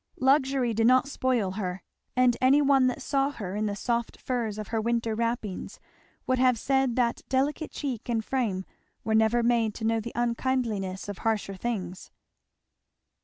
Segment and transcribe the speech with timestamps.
[0.19, 1.83] Luxury did not spoil her;
[2.15, 5.79] and any one that saw her in the soft furs of her winter wrappings
[6.25, 8.65] would have said that delicate cheek and frame
[9.03, 12.09] were never made to know the unkindliness of harsher things.